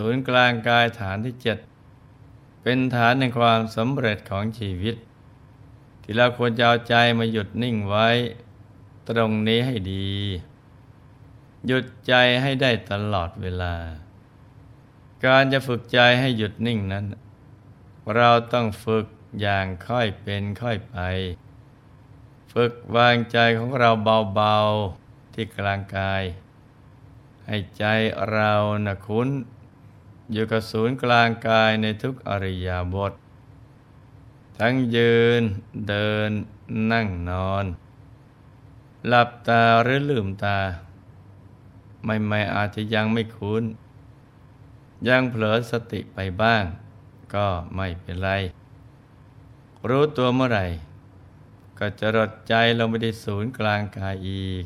[0.00, 1.58] ศูนย์กลางกายฐานที่เจ็ด
[2.62, 4.96] เป็นฐานในความสำเร็จของชีวิต
[6.02, 8.08] ที่เราควรจะเอาใจมาหยุดนิ่งไว้
[9.08, 10.10] ตรงนี้ให้ดี
[11.66, 13.74] หยุดใจให้ได้ตลอดเวลา
[15.24, 17.04] การจะฝึกใจให้หยุดนิ่งนั้น
[18.16, 19.06] เราต้องฝึก
[19.40, 20.96] อย่างค่อยเป็นค่อยไป
[22.52, 23.90] ฝึกวางใจของเรา
[24.34, 26.22] เบาๆที่กลางกาย
[27.46, 27.84] ให้ใจ
[28.30, 28.52] เรา
[28.86, 29.28] นะคุ้น
[30.32, 33.12] อยู่กับศูนย์กลางกายในทุกอริยาบท
[34.58, 35.42] ทั้งยืน
[35.88, 36.30] เดิน
[36.92, 37.64] นั่งนอน
[39.06, 40.58] หลับตาหรือลืมตา
[42.04, 43.64] ไม่ไม่อาจจะยังไม่คุ้น
[45.08, 46.64] ยังเผลอสติไปบ้าง
[47.34, 48.30] ก็ไม่เป็นไร
[49.88, 50.66] รู้ตัวเมื่อไหร่
[51.78, 54.64] ก็จะรดใจลงไปที่ศูนย์กลางกายอีก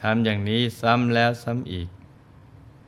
[0.00, 1.88] ทำอย่างนี้ซ้ำแล้วซ้ำอีก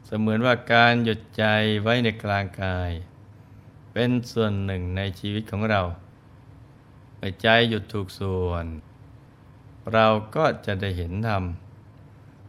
[0.09, 1.45] เสมือนว่าการหยุดใจ
[1.83, 2.91] ไว้ในกลางกาย
[3.93, 5.81] เป็นส่วนหนึ่งในชีวิตของเรา
[7.17, 8.67] เมื่อใจหยุดถูกส่วน
[9.93, 11.43] เราก็จะได้เห็นธรรม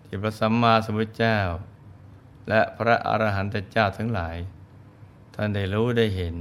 [0.06, 1.40] ที่พระสัมมาสัมพุทธเจ้า
[2.50, 4.38] และพระอรหันตเจ้าทั้งหลาย
[5.34, 6.36] ท่านได้รู้ได้เห็น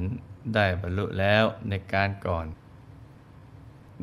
[0.54, 2.46] ได้บรรลุแล้วในการก่อน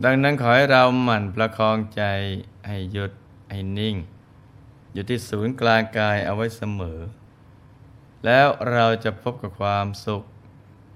[0.04, 2.04] ดังนั้นขอให้เราหมั่นประคองใจ
[2.68, 3.12] ให้หยุด
[3.52, 3.96] ให้นิ่ง
[4.94, 7.00] อยู่ที่ศูนย์กลางกายเอาไว้เสมอ
[8.26, 10.24] แล้วเราจะพบกับความสุข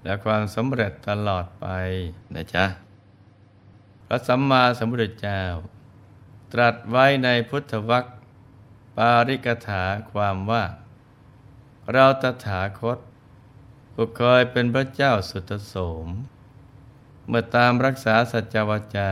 [0.04, 1.66] และความสำเร็จตลอดไป
[2.34, 2.64] นะจ๊ะ
[4.06, 5.42] พระสัมมาสัมพุทธเจ้า
[6.52, 8.04] ตรัสไว้ในพุทธวรรค
[8.96, 10.64] ปาริกถาความว่า
[11.92, 12.98] เราตถาคต
[13.94, 15.74] ผู้เคยเป็นพระเจ้าสุตโส
[16.06, 16.08] ม
[17.28, 19.10] เมื่อตามรักษาสัจวาจา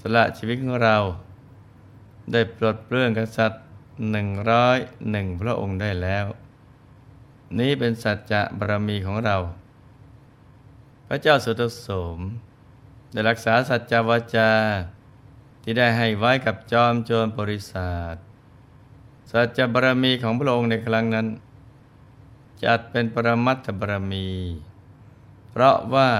[0.00, 0.98] สละชีวิตของเรา
[2.30, 3.62] ได้ปลดเปลื้องกษัตริย์
[4.10, 4.78] หนึ่งร้อย
[5.10, 6.26] หนึ่งพระองค์ได้แล้ว
[7.58, 9.36] นี้เป็นสัจจะบารมีของเรา
[11.06, 12.18] พระเจ้าสุตโสม
[13.12, 14.50] ได้รักษาสัจจวาจา
[15.62, 18.14] ที่ได้ให้ไว้กับจอมโจรบริษัท
[19.30, 21.26] สัจจะบารมีของพระองค์ในครั้งนั้น
[22.64, 24.28] จัดเป็นปรมัตถบารมี
[25.50, 26.10] เพราะว่า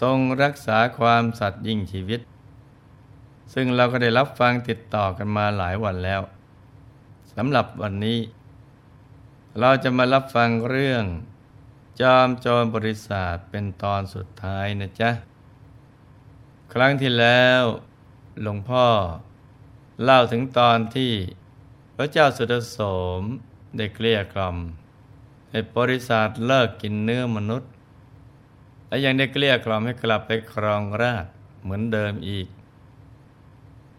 [0.00, 2.20] ทรงรักษาความสัตย์ยิ่งชีวิต
[3.54, 6.20] ซึ่งเราก็ได้รับฟังติดต่อกันมาหลายวันแล้ว
[7.34, 8.18] สำหรับวันนี้
[9.60, 11.04] เราจะมารับฟังเรื่อง
[12.00, 15.10] จอมโจรบริษัทเป็นตอนสุดท้ายนะจ๊ะ
[16.72, 17.62] ครั้งที่แล้ว
[18.42, 18.86] หลวงพ่อ
[20.02, 21.12] เล่าถึงตอนที่
[21.96, 22.78] พระเจ้าสุดโส
[23.20, 23.22] ม
[23.76, 24.56] ได้เกลี้ยกล่อม
[25.50, 27.70] ให้บริษัทเลิกกินเนื้อมนุษย์
[28.88, 31.26] และยังได้เกลี้ยกล่อมให้กลับไปครองราช
[31.62, 32.48] เหมือนเดิมอีก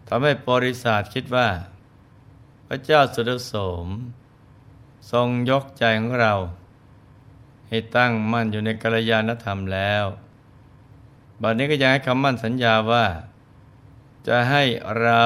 [0.08, 1.48] ทำให้บริษัทคิดว่า
[2.66, 3.54] พระเจ้าสุดโส
[3.84, 3.86] ม
[5.12, 6.34] ทรงยกใจของเรา
[7.68, 10.04] ให้ตั้งมั่นอยู่ในกัลยาณธรรมแล้ว
[11.42, 13.06] บัดนี้ก็ยังให้คำมั่นสัญญาว่า
[14.26, 14.64] จะให้
[15.00, 15.24] เรา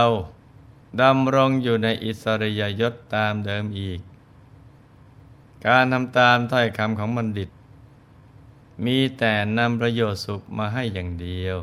[1.02, 4.00] ดำรงอยู่ในอิสริยยศตามเดิมอีก
[5.66, 7.50] การทำตามถ้อยคำของบัณฑิต
[8.84, 11.56] มีแต่นำประโยชน์สุขมาให้อย่างเดียว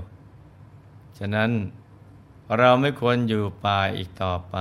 [1.17, 1.51] ฉะนั้น
[2.57, 4.55] เราไม่ควรอยู่ป่าอีกต่อไป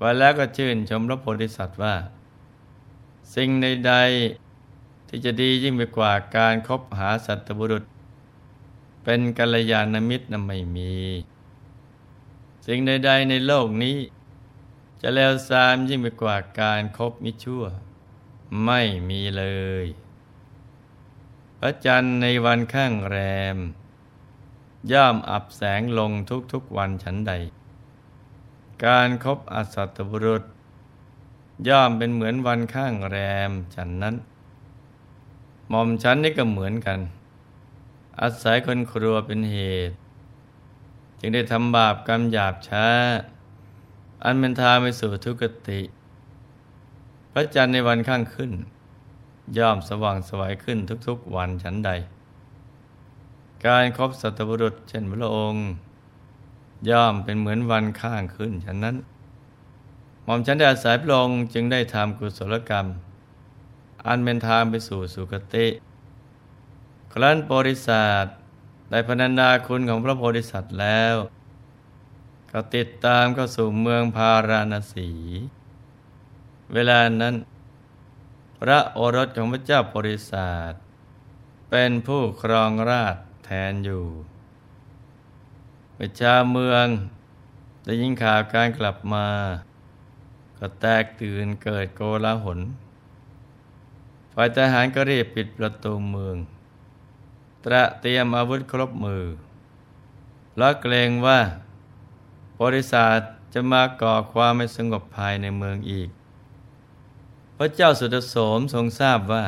[0.00, 1.94] วันแล้วก็ชื่นชมพระโพธิสัตว์ว่า
[3.34, 7.84] สิ่งใดๆที่จะดียิ่งไปกว่าการคบหาสัตบุรุษ
[9.04, 10.94] เป็นกัลยาณมิตรนั้นไม่มี
[12.66, 13.96] สิ่งใดๆในโลกนี้
[15.00, 17.64] จะเลวทรามยิ่งไปกว่าการครบมิชั่ว
[18.64, 19.44] ไม่มีเล
[19.84, 19.86] ย
[21.58, 23.16] พระจันทร์ในวันข้างแร
[23.56, 23.58] ม
[24.90, 26.10] ย่อมอับแสงลง
[26.52, 27.32] ทุกๆวันฉันใด
[28.84, 30.42] การครบอสัตบุรุษ
[31.68, 33.16] ย่อมเป็นเหมือนวันข้างแร
[33.48, 34.14] มฉันนั้น
[35.68, 36.98] หม่อมฉันนี่ก็เหมือนกัน
[38.20, 39.56] อาศัยคนครัวเป็นเห
[39.88, 39.96] ตุ
[41.20, 42.86] จึงได้ทำบาปกรรมหยาบช้า
[44.24, 45.80] อันเป็นทางไปสู่ทุกติ
[47.32, 48.52] พระจันทร์ในวันข้างขึ้น
[49.58, 51.90] ย่อมสว่างสวายขึ้นทุกๆวันฉันใด
[53.66, 55.66] การครบสัตบุรุษ เช่นพระองค์
[56.90, 58.96] ย่อมเป็นเหมือนวันข้างขึ้นฉะนั้น
[60.24, 62.86] หม่อมฉันได้อาศัยพระองค์จึงได้ทำกุศลกรรม
[64.06, 65.66] อันเป็นทางไปสู่สุคติ
[67.12, 68.34] ครั้นโพธิสัตว์
[68.90, 71.14] ได้พนันดาคุณของพระโพธิสัตว์แล้ว
[72.50, 75.10] ก็ติดตามเข้าสู่เมืองพาราณสี
[76.72, 77.34] เวลานั้น
[78.58, 80.80] พระโอรสของพระเจ้าโพธิสัตว์
[81.70, 84.04] เป็นผู้ครองราช แทนอยู่
[85.96, 86.86] ประชาเมือง
[87.84, 89.26] ได้ยินข่าวการกลับมา
[90.58, 92.60] ก็แตกตื่นเกิดโกลาหล
[94.34, 96.36] ฝ่ายทหารก็รีบปิดประตูเมือง
[97.64, 99.24] ตระเตรียมอาวุธครบมือ
[100.56, 101.40] แล้วเกรงว่า
[102.60, 103.18] บริษัท
[103.52, 106.10] จะมาก่อความไม่สงบภายในเมืองอีก
[107.56, 109.44] พระเจ้าสุดโสมทรงทราบว่า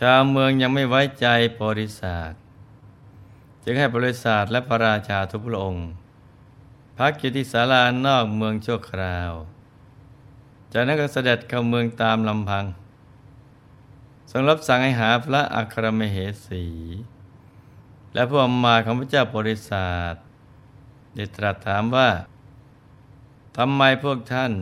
[0.00, 1.26] ชาวเมืองยังไม่ไว้ใจ
[1.62, 2.32] บริษัท
[3.64, 5.88] จึงให้บริษัทและพระราชาทุกพระองค์
[6.98, 9.32] พักอยู่ที่ศาลานอกเมืองชั่วคราว
[10.72, 12.64] จากนั้นก็เสด็จเข้าเมืองตามลำพัง
[14.30, 16.16] ทรงรับสั่งให้หาพระอัครมเห
[16.46, 16.64] สี
[18.14, 20.14] และผู้อมาของพระเจ้าบริษัท
[21.14, 22.08] ได้ตรัสถามว่า
[23.56, 24.52] ทำไมพวกท่าน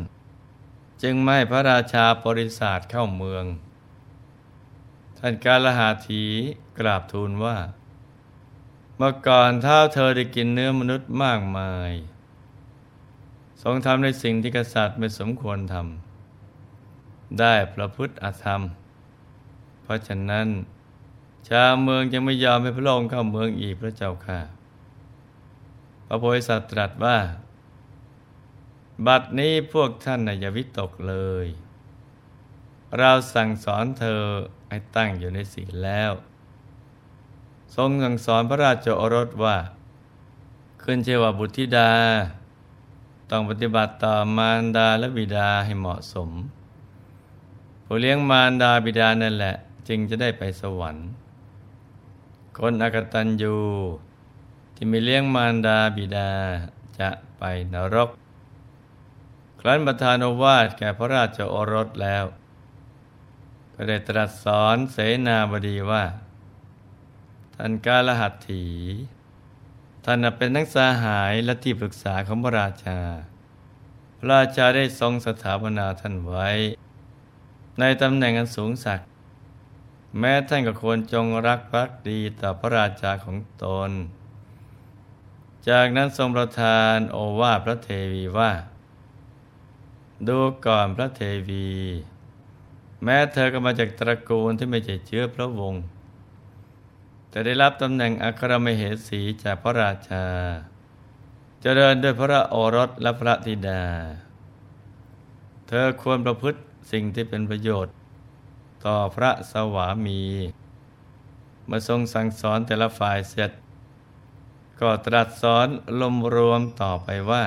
[1.03, 3.45] จึงไม่พระราชาบริษัทเข้าเมือง
[5.19, 6.23] ท่านกาลหาถี
[6.79, 7.57] กราบทูลว่า
[9.03, 11.93] เมื่อก่อนเท้าเธอได้กินเนื้อมนุษย์มากมาย
[13.63, 18.63] ทรงทำในสิ่งที่กษัตริย์ไม่สมควรทำได้ประพฤติอธรรม
[19.83, 20.47] เพราะฉะนั้น
[21.49, 24.41] ชาวเมืองยังไม่ยอมให้พระองค์เข้าเมืองอีกพระเจ้าค่ะ
[26.07, 27.19] พระโพธิสัตว์ตรัสว่า
[29.07, 31.47] บัดนี้พวกท่านอย่าวิตกเลย
[32.99, 34.23] เราสั่งสอนเธอ
[34.69, 36.13] ให้ตั้งอยู่ในศีลแล้ว
[37.77, 39.57] ทรงสั่งสอนพระราชโอรสว่า
[40.83, 41.91] ขึ้นเชื่อว่าบุตรธิดา
[43.31, 46.29] ต้องปฏิบัติต่อมารดาและบิดาให้เหมาะสม
[47.85, 49.55] ผู้เลี้ยงมารดาบิดานั่นแหละ
[49.89, 51.09] จึงจะได้ไปสวรรค์
[52.57, 53.57] คนอกตัญญู
[54.75, 56.31] ที่ไม่เลี้ยงมารดาบิดา
[56.99, 57.09] จะ
[57.39, 57.43] ไป
[57.75, 58.11] นรก
[59.61, 62.25] ครั้นประธานวาดแก่พระราชโอรสแล้ว
[63.75, 64.97] ก็ได้ตรัสสอนเส
[65.27, 66.05] นาบดีว่า
[67.63, 68.65] ท่านกาลหัตถี
[70.05, 73.01] ท่านเป็นนักสาหายและที่ปรึกษาของพระราชา
[74.19, 76.49] พระราชาได้ทรงสถาปนาท่านไว้
[77.79, 79.01] ในตำแหน่งอันสูงสัก
[80.19, 83.91] แม้ท่านก็ควรจงรักภักดีต่อพระราชาของตน
[85.69, 88.53] จากนั้นทรงประทานโอวาพระเทวีว่า
[90.29, 91.69] ดูก่อนพระเทวี
[93.05, 95.83] แม้เธอก็มาจากตระกูลที่ไม่ใช่เชื้อพระวงศ์
[97.31, 100.25] แต่ได้รับตำแหน่งอัครมเหสีจากพระราชา
[101.63, 103.83] จเจริญด้วยพระโอรสและพระธิดา
[105.67, 106.61] เธอควรประพฤติ
[106.93, 107.95] สิ่งที่เป็นประโยชน์
[108.85, 110.23] ต่อพระสวามี
[111.67, 113.51] เมื่อทรงสั่งสอนแต่ละฝ่ายเสร็จ
[114.81, 115.69] ก็ตรัสสอน
[116.01, 117.45] ลมรวมต่อไปว่า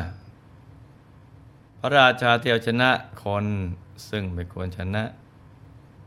[1.79, 2.89] พระราชาเที่ยวชนะ
[3.23, 3.45] คน
[4.09, 5.03] ซึ่งไม่ควรชนะ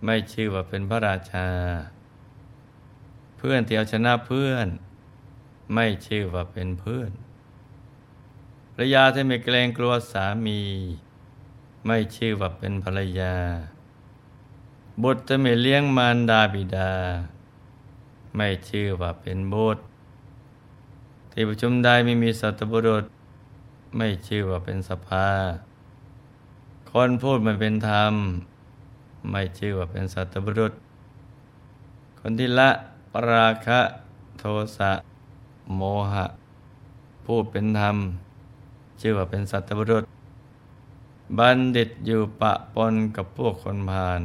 [0.04, 1.48] ไม่ชื่อว่าเป็นพระราชา
[3.48, 4.68] พื่อนที่ยวชนะเพื่อน
[5.74, 7.10] ไม่ชื่อว่าเป็นเพื่อน
[8.72, 10.60] ภรรยาที่ไม่เกรงกลัวสามี
[11.86, 13.34] ไม่ชื่อว่าเป็นภรรยา
[15.02, 16.92] บุตรที่ไม่เลี้ยงมารดาบิดา
[18.36, 19.82] ไม่ชื่อว่าเป็นบุตร
[21.32, 23.04] ที่ประชุมใดไม่มีสัตบุรุษ
[23.96, 25.28] ไม่ชื่อว่าเป็นสภา
[26.90, 28.14] คนพูดไม่เป็นธรรม
[29.30, 30.72] ไม่ชื่อว่าเป็นสัตบุรุษ
[32.20, 32.70] คนที่ละ
[33.30, 33.80] ราคะ
[34.38, 34.44] โท
[34.76, 34.92] สะ
[35.76, 35.82] โม
[36.12, 36.26] หะ
[37.26, 37.96] พูดเป็นธรรม
[39.00, 40.04] ชื่อว่าเป็นสัตบุรุษ
[41.38, 44.22] บัณฑิตอยู่ปะปนกับพวกคนพาล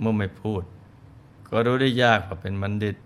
[0.00, 0.62] เมื่อไม่พูด
[1.48, 2.96] ก็รู้ได้ยากว่าเป็นบัณฑิต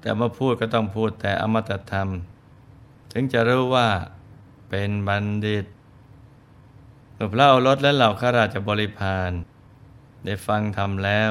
[0.00, 2.08] แต่เมื่อพูดก็ต้องพูดแต่อมตะธรรม
[3.12, 3.88] ถึงจะรู้ว่า
[4.68, 5.64] เป็นบัณฑิต
[7.14, 9.30] เมื่อพระโอรสและเหล่าข้าราชบริพาร
[10.24, 11.30] ได้ฟังธรรมแล้ว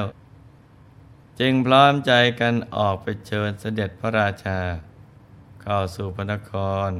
[1.38, 4.60] จึงพร้อมใจกันออกไปเชิญเสด็จพระราชา
[5.62, 6.52] เข้าสู่พระนค
[6.88, 6.90] ร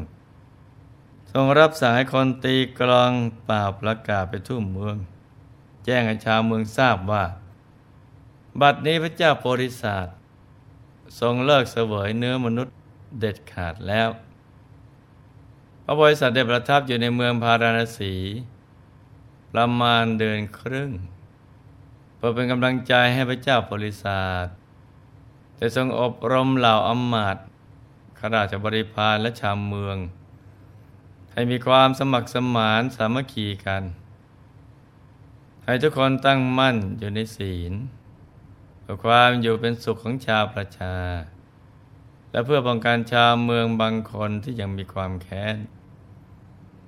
[1.32, 3.12] ทรงรับสายคนตีกลอง
[3.44, 4.96] เปล่าประกาศไปทุ่มเมือง
[5.84, 7.24] แจ้งให้ชาวเมืองทราบว่า
[8.60, 10.16] บัดนี้พระเจ้าโพธิสัตว์
[11.20, 12.74] ทรงเลิกเสวยเนื้อมนุษย์
[13.20, 14.08] เด็ดขาดแล้ว
[15.84, 18.14] พระบริษัทได้ประทับอยู่ในเมืองพาราณสี
[19.52, 20.90] ประมาณเดือนครึ่ง
[22.20, 24.46] เพื่อเป็นกำลังใจให้พระเจ้าบริษัท
[25.56, 27.36] แต่ทรงอบรมเหล่าอมมาต
[28.18, 29.96] ข้าราชบริพารและชาวเมือง
[31.32, 33.82] ให้มีความสมัครสมานสามัคคีกัน
[35.64, 37.72] ให้ทุกคนตั้งมั่นอยู่ในศีล
[38.80, 40.96] เพื่อความอยู่เป็นสุขของชาวประชา
[42.30, 45.56] และเพื่อป้องกันชาวเมืองบางคนที่ยังมีความแค้น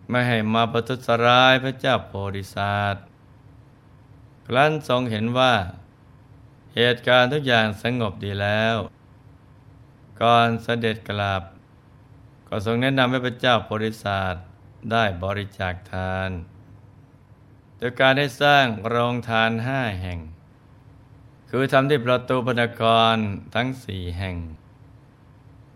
[0.09, 3.05] ไม่ให้มาประทุษร้ายพระเจ้าโพธิสัตว์
[4.47, 5.55] ครั้นทรงเห็นว่า
[6.77, 8.77] เหตุการณ์ทุกอย่างสงบดีแล้ว
[10.21, 11.43] ก่อนเสด็จกลับ
[12.49, 14.45] ก็ทรงแนะนำให้พระเจ้าโพธิสัตว์
[14.91, 16.31] ได้บริจาคทาน
[17.79, 20.19] โดยการได้สร้างโรงทานห้าแห่ง
[21.51, 22.83] คือทำที่ประตูพนค
[23.15, 23.17] ร
[23.55, 24.37] ทั้งสี่แห่ง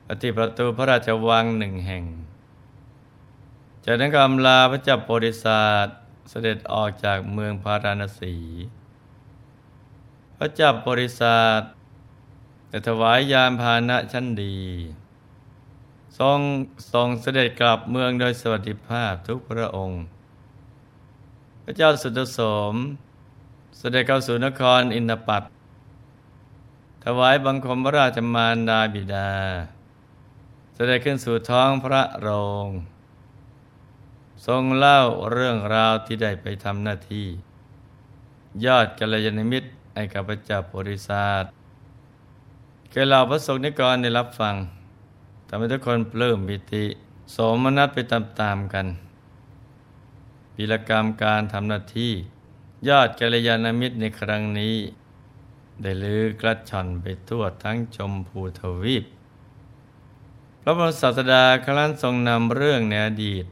[0.06, 2.04] ปฏิประตูพระราชวังหนึ่งแห่ง
[3.84, 5.98] จากนั้นกำลาพระเจ้าโพธิสัตว์
[6.30, 8.36] เสด็จออกจากเมืองพาราณสี
[10.36, 11.72] พระจ้าโพธิสัตว์
[12.70, 14.58] จะถวายยานพาหนะชั้นดี
[16.18, 16.38] ทรง
[16.92, 20.02] ทรงเสด็จกลับเมืองโดยสวัสดิภาพทุกพระองค์
[21.62, 22.40] พระเจ้าสุดโส
[22.72, 22.74] ม
[23.78, 25.42] เสด็จเข้าสู่นครอินทปัต
[27.04, 29.30] ถวายบังคมพระราชมารดาบิดา
[30.74, 32.28] เสด็จขึ้นสู่ท้องพระโร
[32.66, 32.68] ง
[34.44, 35.00] ทรงเล่า
[35.32, 37.26] เรื่องราวที่ได้ไปทำหน้าที่
[38.64, 41.50] ยอดกัลยาณมิตรให้กับพระเจ้าโพธิสัตว์
[42.90, 44.54] แก่เหล่าพระสงฆ์นิกรได้รับฟัง
[45.48, 46.84] ทำให้ทุกคนปลื้มปิติ
[47.34, 48.86] สมนัสไปตามๆกัน
[50.54, 52.12] ปีรกรรมการทำหน้าที่
[52.88, 54.76] ยอดกัลยาณมิตรในครั้งนี้
[55.82, 59.04] ได้ลือกระชอนไปทั่วทั้งชมพูทวีป
[60.62, 63.44] พระบรมศาสดาครั้นทรงนำเรื่องในอดีต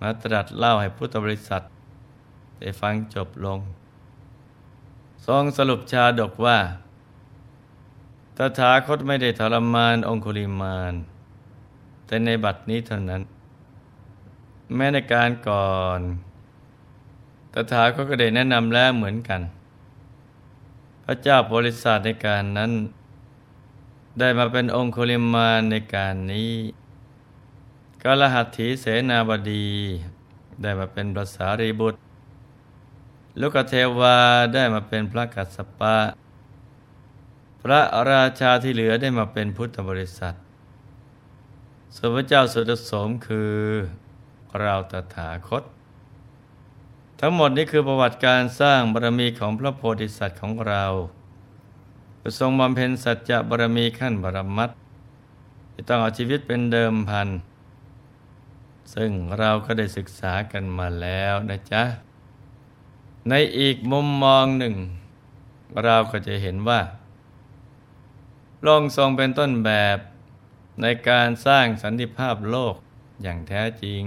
[0.00, 1.62] มาตรัสเล่าให้พุทธบริษัท
[2.60, 3.58] ได้ฟังจบลง
[5.26, 6.58] ทรงสรุปชาดกว่า
[8.36, 10.94] ตถาคตไม่ได้ทรมานองคุลิมาน
[12.06, 13.22] แต่ในบัดนี้เท่านั้น
[14.74, 16.00] แม้ในการก่อน
[17.52, 19.40] ตถาคตก็ได้แนะนำแล้วเหมือนกัน
[21.04, 22.70] พระเจ้าบริษัทในการนั้น
[24.18, 26.52] ได้มาเป็นองคุลิมานในการนี้
[28.04, 29.66] กาลหัตถีเสนาบดี
[30.62, 31.98] ได้มาเป็นพระสารีบุตร
[33.40, 34.16] ลูกเทวา
[34.54, 35.96] ได้มาเป็นพระกัสสปะ
[37.62, 37.80] พระ
[38.12, 40.34] ราชาที่เหลือได้มาเป็นพุทธบริษัท
[41.96, 43.54] ส่วนพระเจ้าสุดสมคือ
[44.60, 45.62] เราตถาคต
[47.20, 50.84] ทั้งหมดนี้คือประวัติการสร้างบารมีของพระโพธิสัตว์ของเรา
[52.38, 54.70] ทรงบำเพ็ญสัจจะบารมีขั้นบารมัต
[55.72, 57.30] ที่ต้องเอาชีวิตเป็นเดิมพัน
[58.94, 61.84] ซึ่งเราก็ได้ศึกษากันมาแล้วนะจ๊ะ
[63.28, 64.76] ในอีกมุมมองหนึ่ง
[65.84, 66.80] เราก็จะเห็นว่า
[68.66, 69.98] ลงทรงเป็นต้นแบบ
[70.82, 72.74] ในการสร้างสันติภาพโลก
[73.22, 74.04] อย่างแท้จริง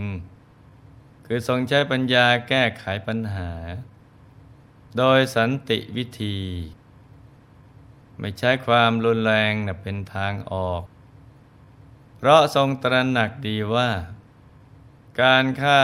[1.26, 3.52] คือทรงใช้ปัญญาแก้ไขปัญหา
[4.98, 6.40] โดยสันติวิธี
[8.20, 10.84] ไม่ใช้ความรุนแรงนะเป็นทางออก
[12.18, 13.90] เพราะทรงตระหนักดีว่า
[15.22, 15.82] การฆ่า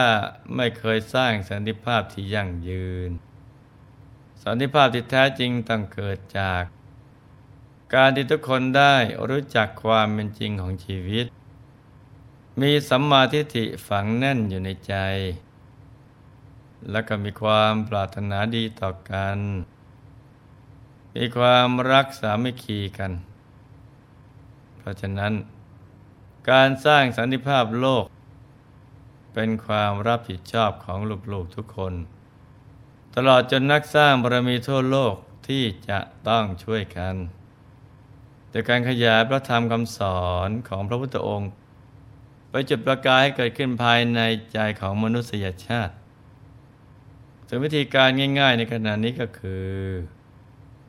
[0.56, 3.12] ไม่เคยสร้างสันติภาพที่ยั่งยืน
[4.44, 6.64] สันติภาพที่แท้จริงต้องเกิดจาก
[7.94, 8.96] การที่ทุกคนได้
[9.30, 11.26] รู้จักความเป็นจริงของชีวิต
[12.62, 14.96] มีสัมมาทิฏฐิฝังแน่นอยู่ในใจ
[16.92, 19.38] และก็มีความปรารถนาดีต่อกัน
[21.16, 23.12] มีความรักสามัคคีกัน
[24.78, 25.34] เพราะฉะนั้น
[26.50, 28.06] การสร้างสันติภาพโลก
[29.34, 31.00] เป็นความรับผิดชอบของ
[31.32, 31.94] ลูกๆทุกคน
[33.16, 35.16] ตลอดจนนักสร้างบารมีทั่วโลก
[35.48, 37.16] ที่จะต้องช่วยกัน
[38.50, 41.52] โดยการขยายพระธรรมคำสอนของพระพุทธองค์
[42.50, 44.20] ไปจุดประกายให้เกิดขึ้นภายใน
[44.54, 45.94] ใจของมนุษยชาติ
[47.48, 48.10] ซึ่งวิธีการ
[48.40, 49.68] ง่าย ๆ ในขณะนี้ก็คือ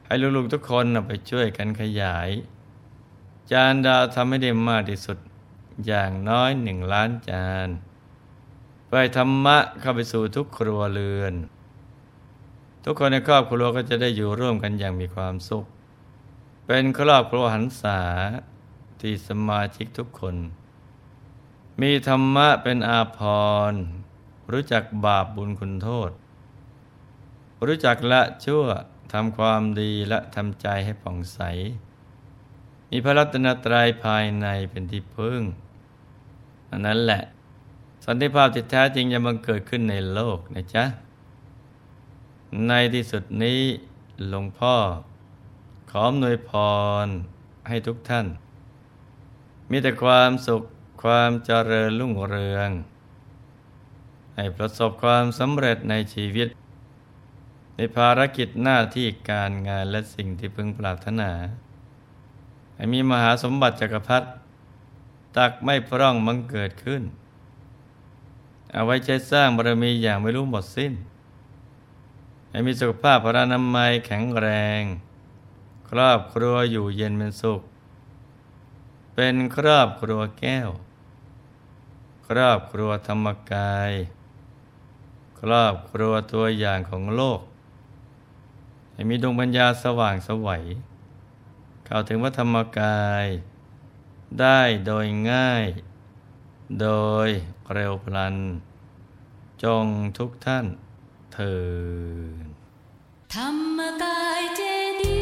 [0.06, 2.28] ให้ลูกๆทุกคนไปช่วยกันขยาย
[3.52, 5.18] จานดาวทำให้ได้มากที่สุด
[5.86, 7.68] อย่างน้อยหนึ่งล้านจาน
[8.90, 11.34] ไปธรรมะเข้าไปสู่ทุกครัวเรือน
[12.84, 15.64] ทุกคนในครอบครัวก็จะได้อยู่ร่วมกันอย่างมีความสุข
[16.66, 18.00] เป็นครอบครัวหันษา
[19.00, 20.36] ที่สมาชิกทุกคน
[21.80, 23.20] มีธรรมะเป็นอาภ
[23.70, 23.82] รณ์
[24.52, 26.10] รู้จักบาปบุญคุณโทษ
[27.66, 28.64] รู้จักละชั่ว
[29.12, 31.40] ทำความดีและทำใจให้ผ่องใส
[32.90, 35.40] มีพระรัตนตรัยภายในเป็นที่พึ่ง
[36.70, 37.22] อันนั้นแหละ
[38.04, 40.84] สันติภาพที่แท้จริงจะบังเกิดขึ้นในโลกนะจ๊ะ
[42.68, 43.60] ในที่สุดนี้
[44.28, 44.74] หลวงพ่อ
[45.90, 46.50] ขออำนวยพ
[47.04, 47.06] ร
[47.68, 48.26] ให้ทุกท่าน
[49.70, 50.62] มีแต่ความสุข
[51.02, 52.70] ความเจริญรุ่งเรือง
[54.36, 56.48] ให้ประสบความสำเร็จในชีวิต
[57.76, 61.30] ในภารกิจหน้าที่การงานและสิ่งที่พึงปรารถนา
[62.74, 64.28] ให้มีมหาสมบัติจักรพรรดิ
[65.36, 67.02] ตักไม่พร่องมังเกิดขึ้น
[68.72, 70.92] เอาไว้ใช้สร้างบารมีอย่างไม่รู้หมดสิ้น
[72.50, 74.48] ให้มีสุขภาพพระนามัยแข็งแร
[74.80, 74.82] ง
[75.90, 77.60] ครอบครัวอยู่เย็นเป็นสุข
[79.14, 80.68] เป็นครอบครัวแก้ว
[82.28, 83.92] ครอบครัวธรรมกาย
[85.40, 87.40] ครอบครัวตัวอย่างของโลก
[88.92, 90.64] ให้มีดวงปัญญาสว่างสวัย
[91.84, 93.26] เข้าถึงวัธรรมกาย
[94.40, 95.66] ได้โดยง่าย
[96.78, 96.86] โด
[97.26, 97.28] ย
[97.72, 98.36] เร็วพลัน
[99.62, 99.86] จง
[100.18, 100.66] ทุกท่าน
[101.32, 101.54] เถิ
[102.44, 102.46] ด
[103.34, 104.60] ธรรมกายเจ
[105.00, 105.19] ดี